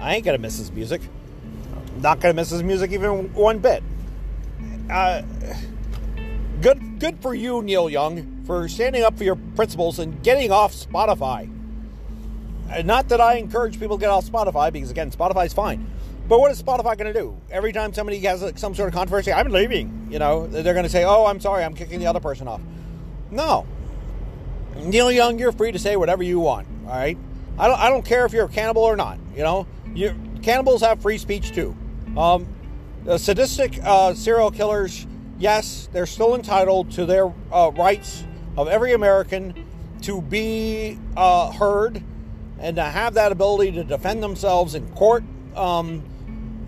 I 0.00 0.14
ain't 0.14 0.24
gonna 0.24 0.38
miss 0.38 0.58
his 0.58 0.72
music. 0.72 1.02
Not 1.98 2.20
gonna 2.20 2.34
miss 2.34 2.50
his 2.50 2.62
music 2.62 2.92
even 2.92 3.32
one 3.34 3.58
bit. 3.58 3.82
Uh, 4.90 5.22
good, 6.98 7.20
for 7.20 7.34
you, 7.34 7.62
Neil 7.62 7.88
Young, 7.88 8.44
for 8.44 8.68
standing 8.68 9.02
up 9.02 9.16
for 9.16 9.24
your 9.24 9.36
principles 9.56 9.98
and 9.98 10.22
getting 10.22 10.50
off 10.50 10.72
Spotify. 10.74 11.50
Uh, 12.70 12.82
not 12.82 13.08
that 13.08 13.20
I 13.20 13.36
encourage 13.36 13.80
people 13.80 13.96
to 13.96 14.00
get 14.00 14.10
off 14.10 14.26
Spotify 14.26 14.72
because 14.72 14.90
again, 14.90 15.10
Spotify's 15.10 15.52
fine. 15.52 15.86
But 16.28 16.40
what 16.40 16.50
is 16.50 16.62
Spotify 16.62 16.98
going 16.98 17.12
to 17.12 17.14
do? 17.14 17.36
Every 17.50 17.72
time 17.72 17.94
somebody 17.94 18.18
has 18.20 18.40
some 18.56 18.74
sort 18.74 18.88
of 18.88 18.94
controversy, 18.94 19.32
I'm 19.32 19.48
leaving. 19.48 20.08
You 20.10 20.18
know, 20.18 20.46
they're 20.46 20.74
going 20.74 20.84
to 20.84 20.90
say, 20.90 21.04
"Oh, 21.04 21.24
I'm 21.24 21.40
sorry, 21.40 21.64
I'm 21.64 21.74
kicking 21.74 22.00
the 22.00 22.06
other 22.06 22.20
person 22.20 22.46
off." 22.46 22.60
No, 23.30 23.66
Neil 24.76 25.10
Young, 25.10 25.38
you're 25.38 25.52
free 25.52 25.72
to 25.72 25.78
say 25.78 25.96
whatever 25.96 26.22
you 26.22 26.38
want. 26.40 26.68
All 26.86 26.92
right. 26.92 27.16
I 27.58 27.68
don't. 27.68 27.78
I 27.78 27.88
don't 27.88 28.04
care 28.04 28.26
if 28.26 28.32
you're 28.32 28.44
a 28.44 28.48
cannibal 28.48 28.82
or 28.82 28.96
not. 28.96 29.18
You 29.34 29.42
know, 29.42 29.66
you 29.94 30.14
cannibals 30.42 30.82
have 30.82 31.00
free 31.00 31.18
speech 31.18 31.52
too. 31.52 31.74
Um, 32.16 32.46
sadistic 33.16 33.78
uh, 33.82 34.14
serial 34.14 34.50
killers, 34.50 35.06
yes, 35.38 35.88
they're 35.92 36.06
still 36.06 36.34
entitled 36.34 36.90
to 36.92 37.06
their 37.06 37.32
uh, 37.52 37.70
rights 37.74 38.24
of 38.56 38.68
every 38.68 38.92
American 38.92 39.54
to 40.02 40.20
be 40.20 40.98
uh, 41.16 41.52
heard 41.52 42.02
and 42.58 42.76
to 42.76 42.82
have 42.82 43.14
that 43.14 43.32
ability 43.32 43.72
to 43.72 43.84
defend 43.84 44.22
themselves 44.22 44.74
in 44.74 44.88
court. 44.94 45.24
Um, 45.54 46.02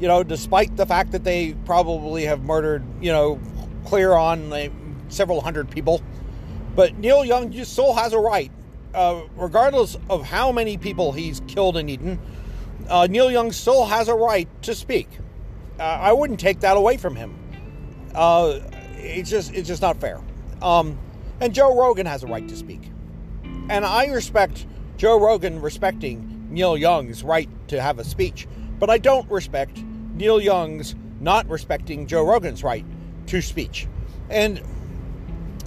you 0.00 0.09
know, 0.09 0.23
despite 0.23 0.77
the 0.77 0.87
fact 0.87 1.12
that 1.12 1.25
they 1.25 1.55
probably 1.65 2.25
have 2.25 2.43
murdered, 2.43 2.83
you 3.00 3.12
know, 3.12 3.41
clear 3.85 4.12
on 4.12 4.50
like, 4.50 4.73
several 5.09 5.41
hundred 5.41 5.71
people. 5.71 6.00
But 6.75 6.97
Neil 6.97 7.25
Young 7.25 7.50
just 7.50 7.73
still 7.73 7.95
has 7.95 8.12
a 8.12 8.19
right, 8.19 8.50
uh, 8.95 9.23
regardless 9.37 9.97
of 10.09 10.25
how 10.25 10.53
many 10.53 10.77
people 10.77 11.12
he's 11.12 11.41
killed 11.49 11.77
and 11.77 11.91
eaten. 11.91 12.19
Uh, 12.89 13.07
Neil 13.11 13.31
Young 13.31 13.53
still 13.53 13.85
has 13.85 14.09
a 14.09 14.15
right 14.15 14.49
to 14.62 14.75
speak. 14.75 15.09
Uh, 15.79 15.83
I 15.83 16.12
wouldn't 16.12 16.41
take 16.41 16.61
that 16.61 16.77
away 16.77 16.97
from 16.97 17.17
him. 17.17 17.37
Uh, 18.14 18.61
it's 18.97 19.31
just 19.31 19.55
it's 19.55 19.69
just 19.69 19.83
not 19.83 20.00
fair. 20.00 20.21
Um, 20.62 20.99
and 21.40 21.55
Joe 21.55 21.76
Rogan 21.79 22.07
has 22.07 22.23
a 22.23 22.26
right 22.26 22.47
to 22.49 22.57
speak, 22.57 22.90
and 23.69 23.85
I 23.85 24.07
respect 24.07 24.67
Joe 24.97 25.19
Rogan 25.19 25.61
respecting 25.61 26.49
Neil 26.50 26.76
Young's 26.76 27.23
right 27.23 27.49
to 27.69 27.81
have 27.81 27.99
a 27.99 28.05
speech, 28.05 28.47
but 28.79 28.90
I 28.90 28.99
don't 28.99 29.31
respect 29.31 29.79
Neil 30.14 30.40
Young's 30.40 30.95
not 31.21 31.49
respecting 31.49 32.07
Joe 32.07 32.25
Rogan's 32.25 32.62
right 32.62 32.85
to 33.29 33.40
speech. 33.40 33.87
And 34.29 34.61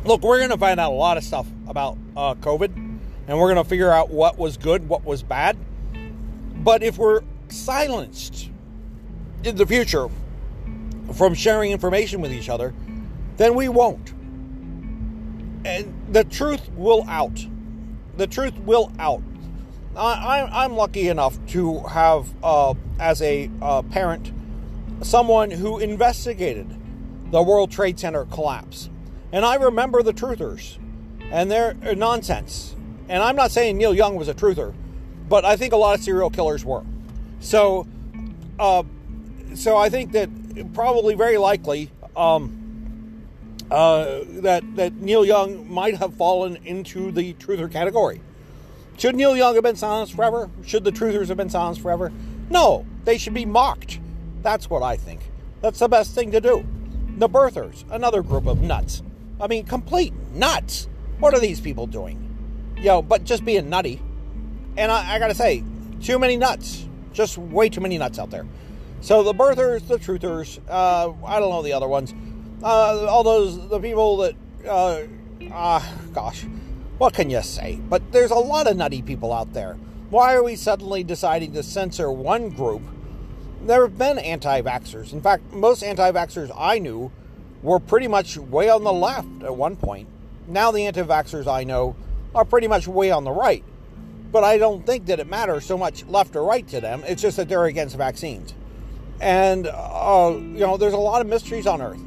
look, 0.04 0.22
we're 0.22 0.38
going 0.38 0.50
to 0.50 0.58
find 0.58 0.80
out 0.80 0.92
a 0.92 0.96
lot 0.96 1.18
of 1.18 1.24
stuff 1.24 1.48
about 1.68 1.98
uh, 2.16 2.36
COVID, 2.36 2.76
and 2.76 3.40
we're 3.40 3.54
going 3.54 3.64
to 3.64 3.70
figure 3.70 3.92
out 3.92 4.10
what 4.10 4.38
was 4.38 4.58
good, 4.58 4.88
what 4.88 5.04
was 5.06 5.24
bad. 5.24 5.58
But 6.58 6.84
if 6.84 6.98
we're 6.98 7.22
silenced 7.48 8.50
in 9.44 9.56
the 9.56 9.66
future 9.66 10.10
from 11.14 11.34
sharing 11.34 11.72
information 11.72 12.22
with 12.22 12.32
each 12.32 12.50
other, 12.50 12.74
then 13.38 13.56
we 13.56 13.70
won't. 13.70 14.14
And 15.66 15.94
the 16.10 16.24
truth 16.24 16.70
will 16.76 17.06
out. 17.08 17.46
The 18.18 18.28
truth 18.28 18.58
will 18.60 18.92
out. 19.00 19.24
I, 19.96 20.66
am 20.66 20.76
lucky 20.76 21.08
enough 21.08 21.38
to 21.48 21.80
have, 21.82 22.28
uh, 22.44 22.74
as 23.00 23.22
a 23.22 23.50
uh, 23.62 23.84
parent, 23.84 24.32
someone 25.02 25.52
who 25.52 25.80
investigated 25.80 26.68
the 27.32 27.42
World 27.42 27.72
Trade 27.72 28.00
Center 28.00 28.26
collapse. 28.26 28.90
And 29.32 29.46
I 29.46 29.56
remember 29.56 30.02
the 30.02 30.14
truthers 30.14 30.78
and 31.32 31.50
their 31.50 31.76
uh, 31.84 31.94
nonsense. 31.94 32.76
And 33.10 33.22
I'm 33.22 33.36
not 33.36 33.52
saying 33.52 33.78
Neil 33.78 33.94
Young 33.94 34.16
was 34.16 34.28
a 34.28 34.34
truther, 34.34 34.74
but 35.30 35.46
I 35.46 35.58
think 35.58 35.74
a 35.74 35.78
lot 35.78 35.98
of 35.98 36.04
serial 36.04 36.30
killers 36.30 36.64
were. 36.66 36.84
So, 37.40 37.88
uh, 38.60 38.84
so 39.56 39.78
I 39.78 39.90
think 39.90 40.12
that 40.14 40.30
probably 40.74 41.16
very 41.16 41.38
likely 41.38 41.92
um, 42.16 43.24
uh, 43.72 44.20
that 44.28 44.64
that 44.76 44.94
Neil 44.94 45.26
Young 45.26 45.72
might 45.72 45.98
have 45.98 46.14
fallen 46.16 46.58
into 46.66 47.12
the 47.12 47.34
truther 47.34 47.72
category. 47.72 48.22
Should 48.98 49.16
Neil 49.16 49.36
Young 49.36 49.56
have 49.56 49.64
been 49.64 49.76
silenced 49.76 50.14
forever? 50.16 50.50
Should 50.66 50.84
the 50.84 50.92
truthers 50.92 51.28
have 51.28 51.38
been 51.38 51.50
silenced 51.50 51.82
forever? 51.82 52.12
No, 52.50 52.86
they 53.06 53.18
should 53.18 53.34
be 53.34 53.46
mocked. 53.46 54.00
That's 54.42 54.70
what 54.70 54.84
I 54.84 54.98
think. 54.98 55.22
That's 55.62 55.80
the 55.80 55.88
best 55.88 56.14
thing 56.14 56.32
to 56.32 56.42
do. 56.42 56.66
The 57.18 57.30
birthers, 57.30 57.86
another 57.92 58.22
group 58.22 58.46
of 58.46 58.62
nuts. 58.62 59.02
I 59.40 59.48
mean, 59.48 59.66
complete 59.66 60.14
nuts. 60.34 60.88
What 61.20 61.34
are 61.34 61.40
these 61.40 61.60
people 61.60 61.88
doing? 61.88 62.20
Yo, 62.78 63.02
but 63.02 63.24
just 63.24 63.46
being 63.46 63.70
nutty. 63.70 64.02
And 64.78 64.92
I, 64.92 65.16
I 65.16 65.20
gotta 65.20 65.36
say, 65.36 65.64
too 66.02 66.20
many 66.20 66.38
nuts. 66.38 66.88
Just 67.14 67.38
way 67.38 67.70
too 67.70 67.82
many 67.82 67.98
nuts 67.98 68.20
out 68.20 68.30
there. 68.30 68.46
So 69.04 69.22
the 69.22 69.34
birthers, 69.34 69.86
the 69.86 69.98
truthers, 69.98 70.62
uh, 70.70 71.12
I 71.26 71.42
don't 71.42 71.50
know 71.50 71.62
the 71.62 71.74
other 71.74 71.90
ones. 71.90 72.14
Uh, 72.64 73.06
all 73.06 73.22
those, 73.22 73.68
the 73.68 73.82
people 73.82 74.16
that, 74.16 74.34
uh, 74.66 75.02
uh, 75.52 75.84
gosh, 76.14 76.46
what 77.00 77.14
can 77.14 77.30
you 77.30 77.42
say? 77.42 77.82
But 77.90 78.14
there's 78.14 78.32
a 78.32 78.36
lot 78.36 78.66
of 78.66 78.78
nutty 78.78 79.02
people 79.02 79.34
out 79.34 79.52
there. 79.52 79.74
Why 80.10 80.34
are 80.36 80.42
we 80.42 80.56
suddenly 80.56 81.04
deciding 81.04 81.52
to 81.52 81.64
censor 81.64 82.14
one 82.14 82.50
group? 82.50 82.82
There 83.64 83.82
have 83.82 83.98
been 83.98 84.20
anti 84.20 84.62
vaxxers. 84.62 85.12
In 85.12 85.20
fact, 85.20 85.52
most 85.52 85.84
anti 85.84 86.10
vaxxers 86.14 86.50
I 86.58 86.80
knew 86.80 87.12
were 87.62 87.82
pretty 87.82 88.08
much 88.08 88.38
way 88.38 88.70
on 88.70 88.86
the 88.86 88.94
left 88.94 89.44
at 89.44 89.54
one 89.54 89.76
point. 89.76 90.08
Now 90.48 90.72
the 90.72 90.86
anti 90.86 91.04
vaxxers 91.04 91.46
I 91.46 91.66
know 91.66 91.98
are 92.34 92.46
pretty 92.46 92.70
much 92.70 92.88
way 92.88 93.12
on 93.12 93.26
the 93.26 93.32
right. 93.32 93.66
But 94.32 94.46
I 94.46 94.58
don't 94.58 94.86
think 94.86 95.08
that 95.08 95.20
it 95.20 95.28
matters 95.28 95.66
so 95.66 95.78
much 95.78 96.06
left 96.06 96.38
or 96.38 96.46
right 96.46 96.66
to 96.70 96.80
them. 96.80 97.04
It's 97.06 97.22
just 97.22 97.36
that 97.36 97.50
they're 97.50 97.66
against 97.66 97.98
vaccines. 97.98 98.54
And, 99.20 99.68
uh, 99.68 100.32
you 100.36 100.60
know, 100.60 100.78
there's 100.78 100.94
a 100.94 100.98
lot 100.98 101.22
of 101.22 101.28
mysteries 101.28 101.68
on 101.68 101.82
Earth. 101.82 102.02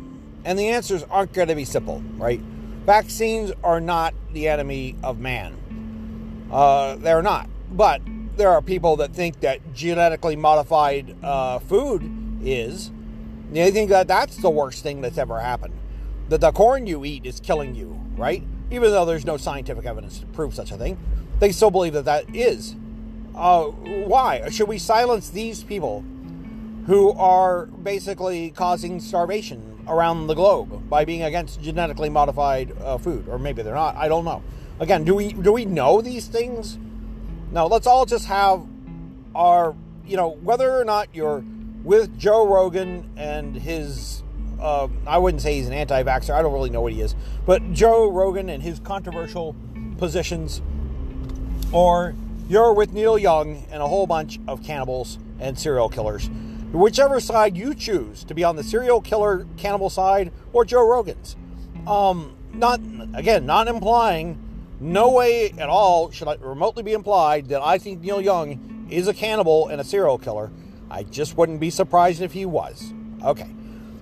And 0.45 0.59
the 0.59 0.69
answers 0.69 1.03
aren't 1.05 1.33
going 1.33 1.49
to 1.49 1.55
be 1.55 1.65
simple, 1.65 2.03
right? 2.17 2.41
Vaccines 2.41 3.53
are 3.65 3.81
not 3.81 4.15
the 4.33 4.49
enemy 4.49 4.97
of 5.03 5.19
man. 5.19 6.49
Uh, 6.53 6.97
they're 6.97 7.23
not. 7.23 7.49
But 7.73 8.01
there 8.37 8.51
are 8.51 8.63
people 8.63 8.97
that 8.97 9.13
think 9.13 9.41
that 9.41 9.75
genetically 9.75 10.37
modified 10.37 11.17
uh, 11.25 11.59
food 11.59 12.39
is. 12.43 12.93
They 13.51 13.71
think 13.71 13.91
that 13.91 14.07
that's 14.07 14.37
the 14.37 14.51
worst 14.51 14.83
thing 14.83 15.01
that's 15.01 15.19
ever 15.19 15.41
happened. 15.41 15.75
That 16.29 16.41
the 16.41 16.53
corn 16.53 16.87
you 16.87 17.05
eat 17.05 17.25
is 17.25 17.41
killing 17.41 17.75
you, 17.75 18.01
right? 18.17 18.43
Even 18.71 18.91
though 18.91 19.05
there's 19.05 19.25
no 19.25 19.37
scientific 19.37 19.85
evidence 19.85 20.19
to 20.21 20.27
prove 20.27 20.55
such 20.55 20.71
a 20.71 20.77
thing, 20.77 20.99
they 21.39 21.53
still 21.53 21.71
believe 21.71 21.93
that 21.95 22.05
that 22.05 22.35
is. 22.35 22.75
Uh, 23.35 23.65
why? 23.65 24.49
Should 24.51 24.69
we 24.69 24.79
silence 24.79 25.31
these 25.31 25.63
people 25.63 26.05
who 26.87 27.11
are 27.13 27.67
basically 27.67 28.51
causing 28.51 29.01
starvation 29.01 29.85
around 29.89 30.29
the 30.29 30.35
globe 30.35 30.89
by 30.89 31.05
being 31.05 31.23
against 31.23 31.61
genetically 31.61 32.09
modified 32.09 32.73
uh, 32.81 32.97
food? 32.97 33.29
Or 33.29 33.39
maybe 33.39 33.63
they're 33.63 33.75
not. 33.75 33.97
I 33.97 34.09
don't 34.09 34.25
know. 34.25 34.43
Again, 34.79 35.05
do 35.05 35.15
we 35.15 35.33
do 35.33 35.53
we 35.53 35.65
know 35.65 36.01
these 36.01 36.27
things? 36.27 36.79
No. 37.51 37.67
Let's 37.67 37.87
all 37.87 38.07
just 38.07 38.27
have 38.27 38.65
our, 39.35 39.75
you 40.07 40.17
know, 40.17 40.31
whether 40.43 40.79
or 40.79 40.85
not 40.85 41.09
you're 41.13 41.45
with 41.83 42.19
Joe 42.19 42.47
Rogan 42.47 43.11
and 43.17 43.57
his. 43.57 44.23
Uh, 44.61 44.89
I 45.07 45.19
wouldn't 45.19 45.43
say 45.43 45.57
he's 45.57 45.67
an 45.67 45.73
anti 45.73 46.03
vaxxer. 46.03 46.35
I 46.35 46.43
don't 46.43 46.53
really 46.53 46.71
know 46.71 46.81
what 46.81 46.93
he 46.93 47.01
is. 47.01 47.15
But 47.45 47.73
Joe 47.73 48.11
Rogan 48.11 48.49
and 48.49 48.63
his 48.63 48.81
controversial 48.81 49.57
positions, 49.99 50.63
or 51.73 52.15
you're 52.49 52.73
with 52.73 52.93
Neil 52.93 53.19
Young 53.19 53.65
and 53.71 53.83
a 53.83 53.89
whole 53.89 54.07
bunch 54.07 54.39
of 54.47 54.63
cannibals 54.63 55.19
and 55.41 55.59
serial 55.59 55.89
killers. 55.89 56.31
Whichever 56.77 57.21
side 57.21 57.57
you 57.57 57.75
choose 57.75 58.23
to 58.25 58.35
be 58.35 58.45
on 58.45 58.57
the 58.57 58.63
serial 58.63 59.01
killer 59.01 59.47
cannibal 59.57 59.89
side 59.89 60.31
or 60.53 60.63
Joe 60.65 60.87
Rogan's. 60.87 61.35
Um, 61.87 62.37
not 62.53 62.81
again, 63.15 63.47
not 63.47 63.67
implying, 63.67 64.39
no 64.79 65.11
way 65.11 65.53
at 65.53 65.71
all 65.71 66.11
should 66.11 66.29
I 66.29 66.35
remotely 66.35 66.83
be 66.83 66.93
implied 66.93 67.49
that 67.49 67.63
I 67.63 67.79
think 67.79 68.03
Neil 68.03 68.21
Young 68.21 68.87
is 68.91 69.09
a 69.09 69.15
cannibal 69.15 69.69
and 69.69 69.81
a 69.81 69.85
serial 69.85 70.19
killer. 70.19 70.51
I 70.91 71.03
just 71.05 71.39
wouldn't 71.39 71.61
be 71.61 71.71
surprised 71.71 72.21
if 72.21 72.33
he 72.33 72.45
was. 72.45 72.93
Okay. 73.25 73.49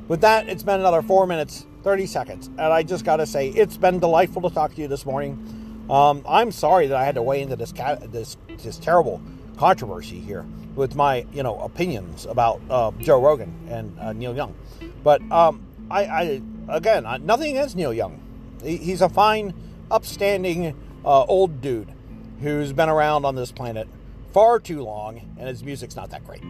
With 0.09 0.21
that, 0.23 0.49
it's 0.49 0.65
been 0.65 0.81
another 0.81 1.01
four 1.01 1.29
minutes, 1.29 1.67
30 1.85 2.07
seconds. 2.07 2.49
And 2.49 2.61
I 2.61 2.83
just 2.83 3.05
got 3.05 3.17
to 3.17 3.27
say, 3.27 3.51
it's 3.51 3.77
been 3.77 4.01
delightful 4.01 4.43
to 4.43 4.51
talk 4.51 4.75
to 4.75 4.81
you 4.81 4.89
this 4.89 5.07
morning. 5.07 5.87
Um, 5.89 6.25
I'm 6.29 6.51
sorry 6.51 6.89
that 6.89 6.97
I 6.97 7.05
had 7.05 7.15
to 7.15 7.23
weigh 7.23 7.43
into 7.43 7.55
this 7.55 7.73
this 8.11 8.37
this 8.63 8.79
terrible 8.79 9.23
controversy 9.57 10.21
here 10.21 10.45
with 10.75 10.95
my 10.95 11.27
you 11.33 11.43
know 11.43 11.59
opinions 11.61 12.27
about 12.27 12.61
uh, 12.71 12.91
Joe 13.01 13.21
Rogan 13.21 13.53
and 13.69 13.99
uh, 13.99 14.13
Neil 14.13 14.35
Young, 14.35 14.55
but 15.03 15.21
um, 15.31 15.63
I, 15.91 16.05
I 16.05 16.43
again 16.69 17.05
nothing 17.25 17.57
against 17.57 17.77
Neil 17.77 17.93
Young. 17.93 18.21
He, 18.63 18.77
he's 18.77 19.03
a 19.03 19.09
fine, 19.09 19.55
upstanding 19.91 20.77
uh, 21.05 21.25
old 21.25 21.61
dude 21.61 21.93
who's 22.41 22.73
been 22.73 22.89
around 22.89 23.25
on 23.25 23.35
this 23.35 23.53
planet 23.53 23.89
far 24.33 24.59
too 24.59 24.83
long, 24.83 25.21
and 25.39 25.49
his 25.49 25.63
music's 25.63 25.97
not 25.97 26.11
that 26.11 26.25
great. 26.25 26.43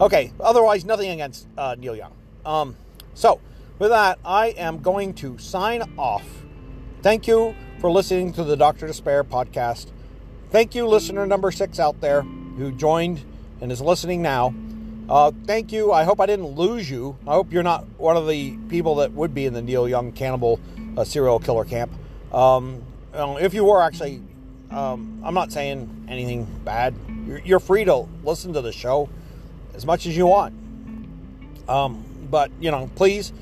Okay, 0.00 0.32
otherwise 0.40 0.84
nothing 0.84 1.10
against 1.10 1.46
uh, 1.56 1.76
Neil 1.78 1.94
Young. 1.94 2.12
Um, 2.44 2.76
so 3.14 3.40
with 3.78 3.90
that, 3.90 4.18
I 4.24 4.48
am 4.48 4.80
going 4.80 5.14
to 5.14 5.38
sign 5.38 5.82
off. 5.96 6.24
Thank 7.02 7.28
you 7.28 7.54
for 7.80 7.90
listening 7.90 8.32
to 8.32 8.42
the 8.42 8.56
Doctor 8.56 8.88
Despair 8.88 9.22
podcast. 9.22 9.92
Thank 10.50 10.74
you, 10.74 10.86
listener 10.86 11.26
number 11.26 11.52
six 11.52 11.78
out 11.78 12.00
there 12.00 12.24
who 12.58 12.72
joined 12.72 13.22
and 13.60 13.72
is 13.72 13.80
listening 13.80 14.22
now. 14.22 14.54
Uh, 15.08 15.32
thank 15.46 15.72
you. 15.72 15.90
I 15.90 16.04
hope 16.04 16.20
I 16.20 16.26
didn't 16.26 16.48
lose 16.48 16.90
you. 16.90 17.16
I 17.26 17.32
hope 17.32 17.50
you're 17.50 17.62
not 17.62 17.86
one 17.96 18.16
of 18.16 18.28
the 18.28 18.56
people 18.68 18.96
that 18.96 19.12
would 19.12 19.34
be 19.34 19.46
in 19.46 19.54
the 19.54 19.62
Neil 19.62 19.88
Young 19.88 20.12
cannibal 20.12 20.60
uh, 20.96 21.04
serial 21.04 21.38
killer 21.38 21.64
camp. 21.64 21.90
Um, 22.32 22.82
if 23.14 23.54
you 23.54 23.64
were 23.64 23.82
actually, 23.82 24.22
um, 24.70 25.22
I'm 25.24 25.32
not 25.32 25.50
saying 25.50 26.06
anything 26.08 26.44
bad. 26.64 26.94
You're, 27.26 27.38
you're, 27.40 27.60
free 27.60 27.84
to 27.84 28.06
listen 28.22 28.52
to 28.52 28.60
the 28.60 28.72
show 28.72 29.08
as 29.74 29.86
much 29.86 30.04
as 30.06 30.14
you 30.14 30.26
want. 30.26 30.54
Um, 31.68 32.04
but, 32.30 32.50
you 32.60 32.70
know, 32.70 32.90
please, 32.94 33.32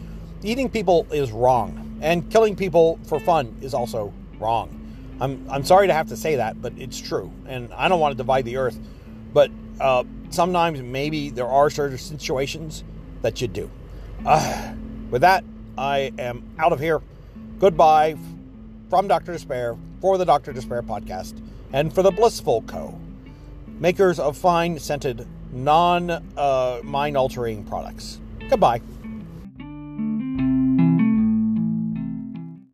eating 0.43 0.71
people 0.71 1.07
is 1.11 1.33
wrong. 1.33 1.99
And 2.01 2.31
killing 2.31 2.55
people 2.55 3.01
for 3.07 3.19
fun 3.19 3.57
is 3.61 3.75
also 3.75 4.13
wrong. 4.39 4.73
I'm, 5.21 5.49
I'm 5.51 5.65
sorry 5.65 5.87
to 5.87 5.95
have 5.95 6.09
to 6.09 6.17
say 6.17 6.37
that, 6.37 6.61
but 6.61 6.75
it's 6.77 7.01
true. 7.01 7.33
And 7.47 7.73
I 7.73 7.89
don't 7.89 8.01
want 8.01 8.13
to 8.13 8.17
divide 8.17 8.45
the 8.45 8.59
earth. 8.59 8.79
Uh, 9.81 10.05
sometimes 10.31 10.81
maybe 10.81 11.31
there 11.31 11.47
are 11.47 11.71
certain 11.71 11.99
situations 11.99 12.85
that 13.23 13.41
you 13.41 13.49
do. 13.49 13.71
Uh, 14.25 14.73
with 15.11 15.23
that, 15.23 15.45
I 15.77 16.13
am 16.19 16.43
out 16.59 16.73
of 16.73 16.81
here. 16.81 17.01
Goodbye 17.59 18.17
from 18.91 19.09
Dr. 19.09 19.33
Despair 19.33 19.77
for 20.01 20.19
the 20.19 20.25
Dr. 20.25 20.53
Despair 20.53 20.83
podcast 20.83 21.41
and 21.73 21.93
for 21.93 22.03
the 22.03 22.11
Blissful 22.11 22.63
Co., 22.63 22.99
makers 23.79 24.19
of 24.19 24.37
fine 24.37 24.79
scented, 24.79 25.27
non 25.53 26.11
uh, 26.11 26.81
mind 26.83 27.17
altering 27.17 27.65
products. 27.65 28.21
Goodbye. 28.49 28.81